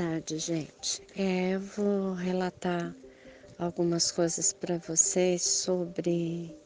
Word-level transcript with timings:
tarde, 0.00 0.38
gente. 0.38 1.02
É, 1.14 1.50
eu 1.50 1.60
vou 1.60 2.14
relatar 2.14 2.94
algumas 3.58 4.10
coisas 4.10 4.50
para 4.50 4.78
vocês 4.78 5.42
sobre 5.42 6.56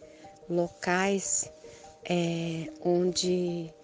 locais 0.48 1.50
é, 2.08 2.70
onde, 2.84 3.74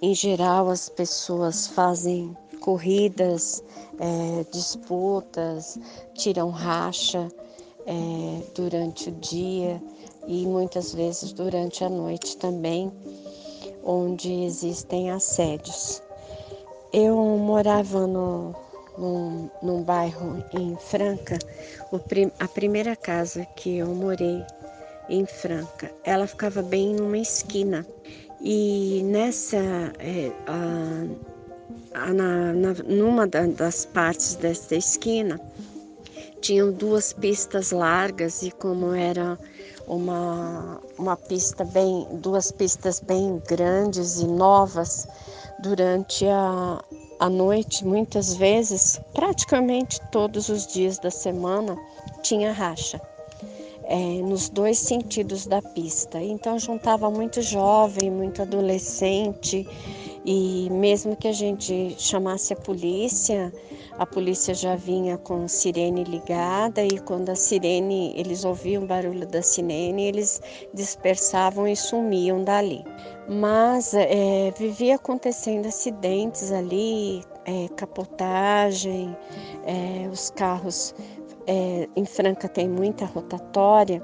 em 0.00 0.14
geral, 0.14 0.70
as 0.70 0.88
pessoas 0.88 1.66
fazem 1.66 2.34
corridas, 2.60 3.62
é, 4.00 4.46
disputas, 4.50 5.78
tiram 6.14 6.48
racha 6.48 7.28
é, 7.84 8.42
durante 8.54 9.10
o 9.10 9.12
dia 9.12 9.78
e 10.26 10.46
muitas 10.46 10.94
vezes 10.94 11.34
durante 11.34 11.84
a 11.84 11.90
noite 11.90 12.38
também, 12.38 12.90
onde 13.84 14.32
existem 14.44 15.10
assédios. 15.10 16.02
Eu 16.94 17.14
morava 17.36 18.06
no, 18.06 18.54
num, 18.98 19.50
num 19.62 19.82
bairro 19.82 20.42
em 20.52 20.76
Franca, 20.76 21.38
prim, 22.08 22.30
a 22.38 22.48
primeira 22.48 22.96
casa 22.96 23.44
que 23.56 23.78
eu 23.78 23.88
morei 23.94 24.44
em 25.08 25.24
Franca, 25.26 25.90
ela 26.04 26.26
ficava 26.26 26.62
bem 26.62 26.94
numa 26.94 27.18
esquina. 27.18 27.86
E 28.40 29.02
nessa, 29.04 29.56
é, 29.98 30.30
a, 30.46 32.00
a, 32.00 32.12
na, 32.12 32.52
na, 32.52 32.74
numa 32.84 33.26
da, 33.26 33.46
das 33.46 33.84
partes 33.86 34.34
desta 34.34 34.74
esquina, 34.74 35.40
tinham 36.40 36.72
duas 36.72 37.12
pistas 37.12 37.70
largas 37.70 38.42
e 38.42 38.50
como 38.50 38.92
era 38.92 39.38
uma, 39.86 40.80
uma 40.98 41.16
pista 41.16 41.64
bem, 41.64 42.06
duas 42.14 42.50
pistas 42.52 43.00
bem 43.00 43.42
grandes 43.48 44.20
e 44.20 44.26
novas, 44.26 45.08
durante 45.62 46.26
a, 46.26 46.84
a 47.18 47.30
noite, 47.30 47.84
muitas 47.84 48.34
vezes, 48.34 49.00
praticamente 49.14 50.00
todos 50.12 50.48
os 50.48 50.66
dias 50.66 50.98
da 50.98 51.10
semana, 51.10 51.76
tinha 52.22 52.52
racha. 52.52 53.00
É, 53.84 53.96
nos 53.96 54.48
dois 54.48 54.78
sentidos 54.78 55.46
da 55.46 55.62
pista. 55.62 56.20
Então 56.20 56.58
juntava 56.58 57.08
muito 57.08 57.40
jovem, 57.40 58.10
muito 58.10 58.42
adolescente 58.42 59.66
e 60.24 60.68
mesmo 60.72 61.14
que 61.14 61.28
a 61.28 61.32
gente 61.32 61.94
chamasse 61.96 62.52
a 62.52 62.56
polícia, 62.56 63.52
a 63.96 64.04
polícia 64.04 64.52
já 64.52 64.74
vinha 64.74 65.16
com 65.16 65.46
sirene 65.46 66.02
ligada 66.02 66.84
e 66.84 66.98
quando 66.98 67.30
a 67.30 67.36
sirene, 67.36 68.12
eles 68.16 68.44
ouviam 68.44 68.82
o 68.82 68.86
barulho 68.86 69.24
da 69.24 69.40
sirene, 69.40 70.04
eles 70.04 70.42
dispersavam 70.74 71.68
e 71.68 71.76
sumiam 71.76 72.42
dali. 72.42 72.84
Mas 73.28 73.92
é, 73.92 74.52
vivia 74.56 74.94
acontecendo 74.94 75.66
acidentes 75.66 76.52
ali, 76.52 77.24
é, 77.44 77.68
capotagem, 77.76 79.16
é, 79.64 80.08
os 80.08 80.30
carros 80.30 80.94
é, 81.46 81.88
em 81.96 82.04
Franca 82.04 82.48
tem 82.48 82.68
muita 82.68 83.04
rotatória 83.04 84.02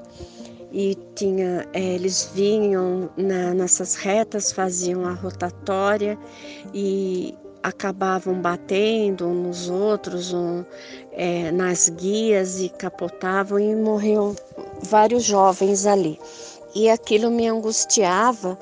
e 0.73 0.97
tinha, 1.15 1.67
é, 1.71 1.81
eles 1.81 2.31
vinham 2.33 3.09
na, 3.15 3.53
nessas 3.53 3.95
retas, 3.95 4.51
faziam 4.51 5.05
a 5.05 5.13
rotatória 5.13 6.17
e 6.73 7.33
acabavam 7.61 8.41
batendo 8.41 9.29
nos 9.29 9.69
outros, 9.69 10.33
um, 10.33 10.65
é, 11.11 11.51
nas 11.51 11.87
guias 11.87 12.59
e 12.59 12.69
capotavam 12.69 13.59
e 13.59 13.73
morreram 13.75 14.35
vários 14.81 15.23
jovens 15.23 15.85
ali. 15.85 16.19
E 16.75 16.89
aquilo 16.89 17.29
me 17.29 17.47
angustiava 17.47 18.57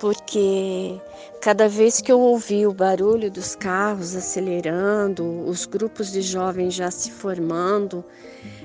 porque 0.00 1.00
cada 1.40 1.68
vez 1.68 2.00
que 2.00 2.10
eu 2.10 2.20
ouvia 2.20 2.68
o 2.68 2.74
barulho 2.74 3.30
dos 3.30 3.54
carros 3.54 4.14
acelerando, 4.14 5.24
os 5.46 5.66
grupos 5.66 6.12
de 6.12 6.22
jovens 6.22 6.74
já 6.74 6.90
se 6.90 7.10
formando 7.10 8.04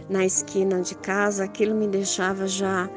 na 0.10 0.26
esquina 0.26 0.82
de 0.82 0.96
casa, 0.96 1.44
aquilo 1.44 1.76
me 1.76 1.88
deixava 1.88 2.48
já 2.48 2.90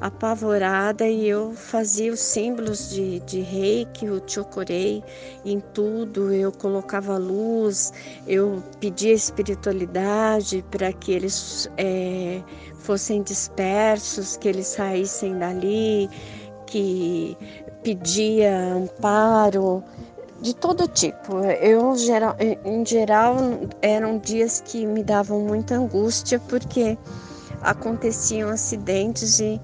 apavorada 0.00 1.06
e 1.06 1.28
eu 1.28 1.52
fazia 1.52 2.12
os 2.12 2.20
símbolos 2.20 2.90
de, 2.90 3.20
de 3.20 3.40
reiki, 3.40 4.08
o 4.08 4.22
chocorei 4.26 5.04
em 5.44 5.60
tudo, 5.74 6.32
eu 6.32 6.50
colocava 6.50 7.18
luz, 7.18 7.92
eu 8.26 8.62
pedia 8.80 9.12
espiritualidade 9.12 10.64
para 10.70 10.92
que 10.92 11.12
eles 11.12 11.70
é, 11.76 12.42
fossem 12.78 13.22
dispersos, 13.22 14.38
que 14.38 14.48
eles 14.48 14.68
saíssem 14.68 15.38
dali, 15.38 16.08
que 16.66 17.36
pedia 17.82 18.74
amparo 18.74 19.82
de 20.40 20.54
todo 20.54 20.88
tipo. 20.88 21.38
Eu, 21.60 21.96
geral, 21.96 22.36
em 22.64 22.84
geral, 22.84 23.36
eram 23.82 24.18
dias 24.18 24.60
que 24.60 24.86
me 24.86 25.02
davam 25.02 25.40
muita 25.40 25.74
angústia 25.76 26.40
porque 26.48 26.98
aconteciam 27.62 28.50
acidentes 28.50 29.40
e 29.40 29.60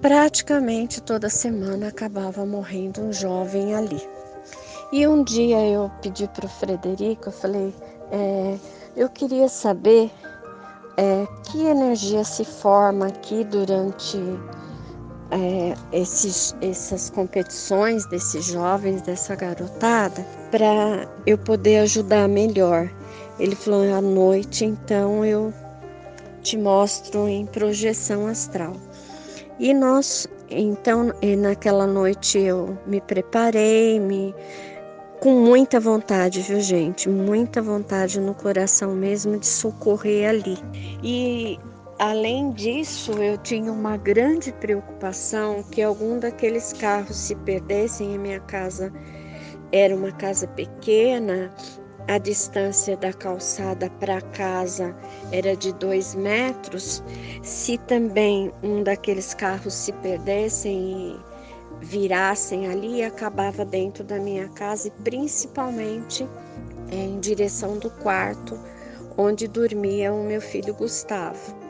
praticamente 0.00 1.00
toda 1.00 1.28
semana 1.28 1.88
acabava 1.88 2.46
morrendo 2.46 3.02
um 3.02 3.12
jovem 3.12 3.74
ali. 3.74 4.00
E 4.92 5.06
um 5.06 5.24
dia 5.24 5.66
eu 5.66 5.90
pedi 6.00 6.28
para 6.28 6.46
o 6.46 6.48
Frederico, 6.48 7.28
eu 7.28 7.32
falei, 7.32 7.74
é, 8.12 8.56
eu 8.96 9.08
queria 9.08 9.48
saber 9.48 10.10
é, 10.96 11.26
que 11.44 11.64
energia 11.64 12.24
se 12.24 12.44
forma 12.44 13.08
aqui 13.08 13.44
durante 13.44 14.16
é, 15.30 15.74
esses, 15.92 16.54
essas 16.60 17.10
competições 17.10 18.06
desses 18.06 18.44
jovens, 18.46 19.02
dessa 19.02 19.34
garotada, 19.34 20.24
para 20.50 21.08
eu 21.26 21.36
poder 21.36 21.78
ajudar 21.78 22.28
melhor. 22.28 22.90
Ele 23.38 23.54
falou: 23.54 23.82
à 23.94 24.00
noite, 24.00 24.64
então 24.64 25.24
eu 25.24 25.52
te 26.42 26.56
mostro 26.56 27.28
em 27.28 27.44
projeção 27.46 28.26
astral. 28.26 28.74
E 29.58 29.72
nós, 29.74 30.28
então, 30.50 31.12
naquela 31.38 31.86
noite 31.86 32.38
eu 32.38 32.78
me 32.86 33.00
preparei, 33.00 33.98
me 33.98 34.34
com 35.20 35.40
muita 35.40 35.80
vontade, 35.80 36.42
viu, 36.42 36.60
gente? 36.60 37.08
Muita 37.08 37.62
vontade 37.62 38.20
no 38.20 38.34
coração 38.34 38.94
mesmo 38.94 39.38
de 39.38 39.46
socorrer 39.46 40.28
ali. 40.28 40.58
E 41.02 41.58
Além 41.98 42.52
disso, 42.52 43.12
eu 43.12 43.38
tinha 43.38 43.72
uma 43.72 43.96
grande 43.96 44.52
preocupação 44.52 45.62
que 45.62 45.80
algum 45.80 46.18
daqueles 46.18 46.74
carros 46.74 47.16
se 47.16 47.34
perdessem. 47.36 48.14
A 48.14 48.18
minha 48.18 48.40
casa 48.40 48.92
era 49.72 49.96
uma 49.96 50.12
casa 50.12 50.46
pequena, 50.46 51.50
a 52.06 52.18
distância 52.18 52.98
da 52.98 53.14
calçada 53.14 53.88
para 53.98 54.20
casa 54.20 54.94
era 55.32 55.56
de 55.56 55.72
dois 55.72 56.14
metros. 56.14 57.02
Se 57.42 57.78
também 57.78 58.52
um 58.62 58.82
daqueles 58.82 59.32
carros 59.32 59.72
se 59.72 59.90
perdessem 59.94 61.16
e 61.80 61.84
virassem 61.86 62.66
ali, 62.66 63.02
acabava 63.02 63.64
dentro 63.64 64.04
da 64.04 64.18
minha 64.18 64.50
casa 64.50 64.88
e 64.88 64.90
principalmente 65.02 66.28
em 66.92 67.18
direção 67.20 67.78
do 67.78 67.88
quarto 67.88 68.60
onde 69.16 69.48
dormia 69.48 70.12
o 70.12 70.22
meu 70.22 70.42
filho 70.42 70.74
Gustavo 70.74 71.65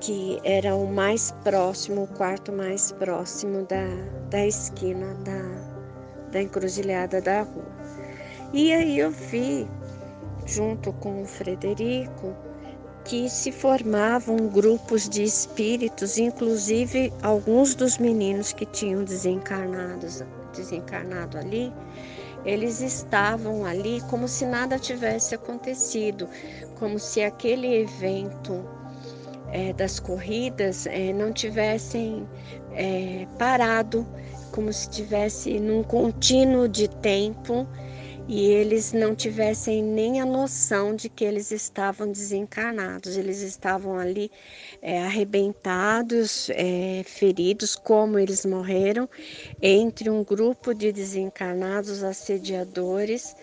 que 0.00 0.38
era 0.44 0.74
o 0.74 0.86
mais 0.86 1.32
próximo, 1.42 2.04
o 2.04 2.06
quarto 2.06 2.52
mais 2.52 2.92
próximo 2.92 3.66
da, 3.66 3.84
da 4.30 4.46
esquina 4.46 5.14
da, 5.24 6.30
da 6.30 6.42
encruzilhada 6.42 7.20
da 7.20 7.42
rua. 7.42 7.64
E 8.52 8.72
aí 8.72 8.98
eu 8.98 9.10
vi, 9.10 9.66
junto 10.46 10.92
com 10.94 11.22
o 11.22 11.26
Frederico, 11.26 12.34
que 13.04 13.28
se 13.28 13.50
formavam 13.50 14.48
grupos 14.48 15.08
de 15.08 15.24
espíritos, 15.24 16.18
inclusive 16.18 17.12
alguns 17.22 17.74
dos 17.74 17.98
meninos 17.98 18.52
que 18.52 18.66
tinham 18.66 19.02
desencarnados, 19.04 20.22
desencarnado 20.54 21.38
ali, 21.38 21.72
eles 22.44 22.80
estavam 22.80 23.64
ali 23.64 24.00
como 24.08 24.28
se 24.28 24.46
nada 24.46 24.78
tivesse 24.78 25.34
acontecido, 25.34 26.28
como 26.78 26.98
se 26.98 27.22
aquele 27.22 27.82
evento 27.82 28.64
é, 29.52 29.72
das 29.72 29.98
corridas 29.98 30.86
é, 30.86 31.12
não 31.12 31.32
tivessem 31.32 32.28
é, 32.72 33.26
parado, 33.38 34.06
como 34.52 34.72
se 34.72 34.88
estivesse 34.90 35.58
num 35.60 35.82
contínuo 35.82 36.68
de 36.68 36.88
tempo 36.88 37.66
e 38.28 38.44
eles 38.44 38.92
não 38.92 39.14
tivessem 39.14 39.82
nem 39.82 40.20
a 40.20 40.26
noção 40.26 40.94
de 40.94 41.08
que 41.08 41.24
eles 41.24 41.50
estavam 41.50 42.12
desencarnados, 42.12 43.16
eles 43.16 43.40
estavam 43.40 43.98
ali 43.98 44.30
é, 44.82 45.02
arrebentados, 45.02 46.50
é, 46.50 47.02
feridos, 47.06 47.74
como 47.74 48.18
eles 48.18 48.44
morreram, 48.44 49.08
entre 49.62 50.10
um 50.10 50.22
grupo 50.22 50.74
de 50.74 50.92
desencarnados 50.92 52.02
assediadores 52.02 53.34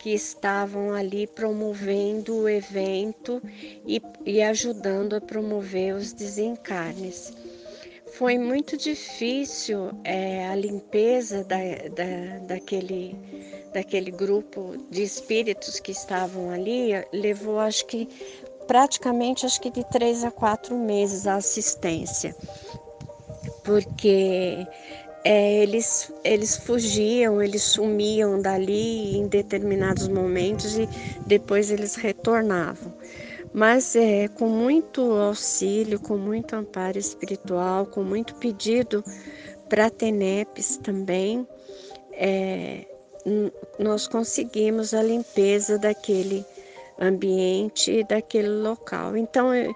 que 0.00 0.14
estavam 0.14 0.94
ali 0.94 1.26
promovendo 1.26 2.34
o 2.34 2.48
evento 2.48 3.40
e, 3.86 4.00
e 4.24 4.42
ajudando 4.42 5.14
a 5.14 5.20
promover 5.20 5.94
os 5.94 6.12
desencarnes. 6.14 7.32
foi 8.14 8.38
muito 8.38 8.78
difícil 8.78 9.90
é, 10.02 10.48
a 10.48 10.54
limpeza 10.54 11.44
da, 11.44 11.58
da, 11.94 12.38
daquele, 12.46 13.14
daquele 13.74 14.10
grupo 14.10 14.74
de 14.90 15.02
espíritos 15.02 15.78
que 15.78 15.92
estavam 15.92 16.50
ali. 16.50 16.92
Levou, 17.12 17.60
acho 17.60 17.84
que, 17.84 18.08
praticamente, 18.66 19.44
acho 19.44 19.60
que 19.60 19.70
de 19.70 19.84
três 19.84 20.24
a 20.24 20.30
quatro 20.30 20.76
meses 20.76 21.26
a 21.26 21.34
assistência, 21.36 22.34
porque 23.62 24.66
é, 25.24 25.62
eles, 25.62 26.12
eles 26.24 26.56
fugiam, 26.56 27.42
eles 27.42 27.62
sumiam 27.62 28.40
dali 28.40 29.16
em 29.16 29.28
determinados 29.28 30.08
momentos 30.08 30.78
e 30.78 30.88
depois 31.26 31.70
eles 31.70 31.94
retornavam. 31.94 32.92
Mas 33.52 33.96
é, 33.96 34.28
com 34.28 34.48
muito 34.48 35.00
auxílio, 35.12 35.98
com 35.98 36.16
muito 36.16 36.54
amparo 36.54 36.98
espiritual, 36.98 37.84
com 37.86 38.02
muito 38.02 38.34
pedido 38.36 39.04
para 39.68 39.90
TENEPes 39.90 40.76
também, 40.78 41.46
é, 42.12 42.86
nós 43.78 44.06
conseguimos 44.06 44.94
a 44.94 45.02
limpeza 45.02 45.78
daquele 45.78 46.44
ambiente, 47.00 48.04
daquele 48.04 48.48
local. 48.48 49.16
Então, 49.16 49.54
eu, 49.54 49.74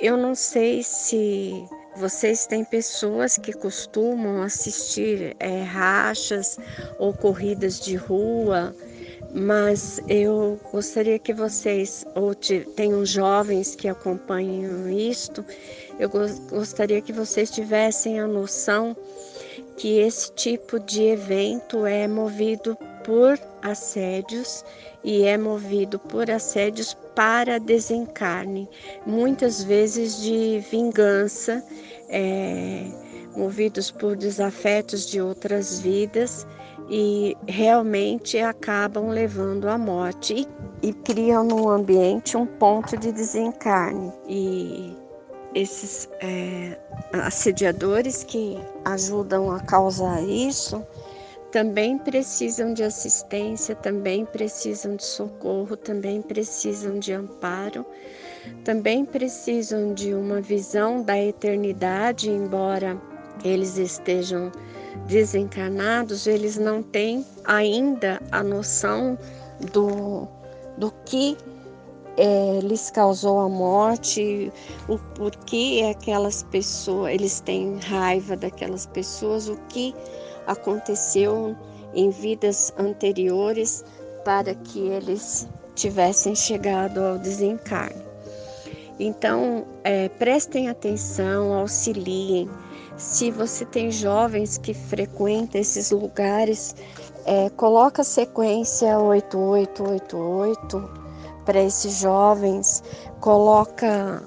eu 0.00 0.16
não 0.16 0.34
sei 0.34 0.82
se 0.82 1.66
vocês 1.98 2.46
têm 2.46 2.64
pessoas 2.64 3.36
que 3.36 3.52
costumam 3.52 4.42
assistir 4.42 5.36
é, 5.40 5.62
rachas 5.62 6.58
ou 6.98 7.12
corridas 7.12 7.80
de 7.80 7.96
rua, 7.96 8.74
mas 9.34 10.00
eu 10.08 10.58
gostaria 10.72 11.18
que 11.18 11.34
vocês, 11.34 12.06
ou 12.14 12.34
tenham 12.76 13.04
jovens 13.04 13.74
que 13.74 13.88
acompanham 13.88 14.88
isto, 14.88 15.44
eu 15.98 16.08
gostaria 16.08 17.00
que 17.02 17.12
vocês 17.12 17.50
tivessem 17.50 18.20
a 18.20 18.26
noção 18.26 18.96
que 19.76 19.98
esse 19.98 20.32
tipo 20.32 20.78
de 20.80 21.04
evento 21.04 21.86
é 21.86 22.08
movido 22.08 22.76
por 23.04 23.38
assédios 23.62 24.64
e 25.04 25.22
é 25.22 25.38
movido 25.38 25.98
por 25.98 26.30
assédios 26.30 26.94
para 27.14 27.58
desencarne, 27.58 28.68
muitas 29.06 29.62
vezes 29.62 30.20
de 30.20 30.60
vingança, 30.70 31.64
é, 32.08 32.84
movidos 33.36 33.90
por 33.90 34.16
desafetos 34.16 35.06
de 35.06 35.20
outras 35.20 35.80
vidas 35.80 36.46
e 36.90 37.36
realmente 37.46 38.38
acabam 38.38 39.08
levando 39.08 39.68
à 39.68 39.76
morte 39.76 40.46
e, 40.82 40.88
e 40.88 40.92
criam 40.92 41.44
no 41.44 41.68
ambiente 41.68 42.36
um 42.36 42.46
ponto 42.46 42.96
de 42.96 43.12
desencarne. 43.12 44.12
E 44.26 44.96
esses 45.54 46.08
é, 46.20 46.78
assediadores 47.12 48.24
que 48.24 48.58
ajudam 48.84 49.50
a 49.50 49.60
causar 49.60 50.22
isso 50.22 50.82
também 51.50 51.96
precisam 51.98 52.74
de 52.74 52.82
assistência, 52.82 53.74
também 53.74 54.24
precisam 54.26 54.96
de 54.96 55.04
socorro, 55.04 55.76
também 55.76 56.20
precisam 56.20 56.98
de 56.98 57.12
amparo, 57.12 57.86
também 58.64 59.04
precisam 59.04 59.94
de 59.94 60.14
uma 60.14 60.40
visão 60.40 61.02
da 61.02 61.18
eternidade, 61.18 62.30
embora 62.30 63.00
eles 63.44 63.78
estejam 63.78 64.52
desencarnados, 65.06 66.26
eles 66.26 66.58
não 66.58 66.82
têm 66.82 67.24
ainda 67.44 68.20
a 68.30 68.42
noção 68.42 69.18
do, 69.72 70.28
do 70.76 70.92
que 71.06 71.36
é, 72.18 72.58
lhes 72.62 72.90
causou 72.90 73.38
a 73.38 73.48
morte, 73.48 74.52
o 74.88 74.98
porquê 75.14 75.94
aquelas 75.96 76.42
pessoas, 76.42 77.14
eles 77.14 77.40
têm 77.40 77.78
raiva 77.78 78.36
daquelas 78.36 78.86
pessoas, 78.86 79.48
o 79.48 79.56
que 79.68 79.94
aconteceu 80.48 81.54
em 81.94 82.10
vidas 82.10 82.72
anteriores 82.76 83.84
para 84.24 84.52
que 84.56 84.80
eles 84.80 85.46
tivessem 85.76 86.34
chegado 86.34 86.98
ao 86.98 87.18
desencarne. 87.18 88.02
Então, 88.98 89.64
é, 89.84 90.08
prestem 90.08 90.68
atenção, 90.68 91.52
auxiliem 91.52 92.50
se 92.98 93.30
você 93.30 93.64
tem 93.64 93.92
jovens 93.92 94.58
que 94.58 94.74
frequentam 94.74 95.60
esses 95.60 95.92
lugares, 95.92 96.74
é, 97.24 97.48
coloca 97.50 98.02
a 98.02 98.04
sequência 98.04 98.98
8888 98.98 100.90
para 101.46 101.62
esses 101.62 102.00
jovens, 102.00 102.82
coloca 103.20 104.20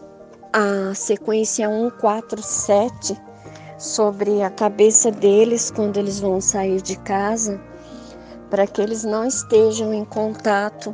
a 0.53 0.93
sequência 0.95 1.67
147 1.67 3.21
sobre 3.81 4.43
a 4.43 4.49
cabeça 4.51 5.09
deles 5.11 5.71
quando 5.71 5.97
eles 5.97 6.19
vão 6.19 6.39
sair 6.39 6.83
de 6.83 6.95
casa, 6.99 7.59
para 8.47 8.67
que 8.67 8.79
eles 8.79 9.03
não 9.03 9.25
estejam 9.25 9.91
em 9.91 10.05
contato 10.05 10.93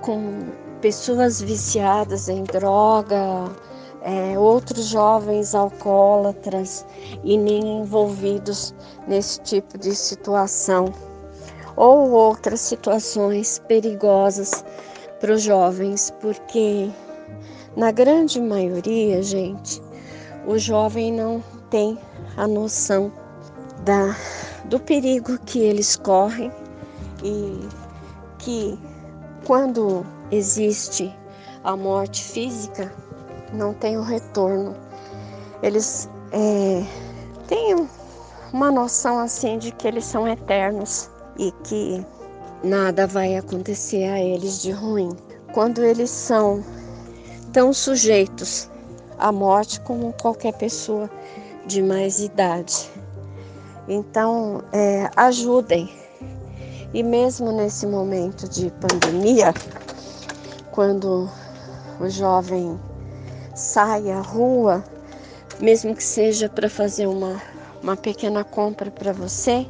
com 0.00 0.46
pessoas 0.80 1.42
viciadas 1.42 2.30
em 2.30 2.42
droga, 2.44 3.52
é, 4.00 4.38
outros 4.38 4.86
jovens 4.86 5.54
alcoólatras 5.54 6.86
e 7.22 7.36
nem 7.36 7.82
envolvidos 7.82 8.74
nesse 9.06 9.38
tipo 9.40 9.76
de 9.76 9.94
situação 9.94 10.86
ou 11.76 12.10
outras 12.12 12.60
situações 12.60 13.60
perigosas 13.68 14.64
para 15.20 15.34
os 15.34 15.42
jovens, 15.42 16.10
porque 16.18 16.90
na 17.76 17.90
grande 17.90 18.40
maioria, 18.40 19.22
gente, 19.22 19.82
o 20.46 20.58
jovem 20.58 21.12
não 21.12 21.42
tem 21.72 21.98
a 22.36 22.46
noção 22.46 23.10
da, 23.82 24.14
do 24.66 24.78
perigo 24.78 25.38
que 25.46 25.58
eles 25.58 25.96
correm 25.96 26.52
e 27.24 27.66
que 28.38 28.78
quando 29.46 30.04
existe 30.30 31.12
a 31.64 31.74
morte 31.74 32.22
física, 32.22 32.92
não 33.54 33.72
tem 33.72 33.96
o 33.96 34.02
retorno. 34.02 34.76
Eles 35.62 36.10
é, 36.30 36.84
têm 37.48 37.88
uma 38.52 38.70
noção 38.70 39.18
assim 39.18 39.58
de 39.58 39.72
que 39.72 39.88
eles 39.88 40.04
são 40.04 40.28
eternos 40.28 41.10
e 41.38 41.50
que 41.64 42.04
nada 42.62 43.06
vai 43.06 43.36
acontecer 43.36 44.04
a 44.10 44.20
eles 44.20 44.60
de 44.60 44.72
ruim. 44.72 45.16
Quando 45.54 45.82
eles 45.82 46.10
são 46.10 46.62
tão 47.50 47.72
sujeitos 47.72 48.70
à 49.18 49.32
morte 49.32 49.80
como 49.80 50.12
qualquer 50.20 50.52
pessoa 50.54 51.08
de 51.66 51.82
mais 51.82 52.20
idade. 52.20 52.90
Então, 53.88 54.62
é, 54.72 55.10
ajudem. 55.16 55.92
E 56.94 57.02
mesmo 57.02 57.50
nesse 57.52 57.86
momento 57.86 58.48
de 58.48 58.70
pandemia, 58.72 59.54
quando 60.70 61.28
o 62.00 62.08
jovem 62.08 62.78
sai 63.54 64.10
à 64.10 64.20
rua, 64.20 64.84
mesmo 65.60 65.94
que 65.94 66.04
seja 66.04 66.48
para 66.48 66.68
fazer 66.68 67.06
uma, 67.06 67.40
uma 67.82 67.96
pequena 67.96 68.44
compra 68.44 68.90
para 68.90 69.12
você, 69.12 69.66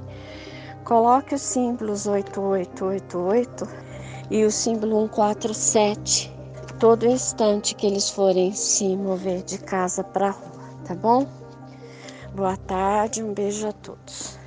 coloque 0.85 1.35
os 1.35 1.43
símbolos 1.43 2.07
8888 2.07 3.69
e 4.31 4.45
o 4.45 4.51
símbolo 4.51 5.09
147 5.09 6.33
todo 6.83 7.07
instante 7.07 7.77
que 7.77 7.87
eles 7.87 8.11
forem 8.11 8.53
se 8.53 8.97
mover 8.97 9.43
de 9.43 9.57
casa 9.59 10.03
para 10.03 10.31
rua, 10.31 10.69
tá 10.85 10.97
bom? 10.97 11.42
Boa 12.35 12.57
tarde, 12.57 13.23
um 13.23 13.35
beijo 13.35 13.69
a 13.69 13.73
todos. 13.73 14.42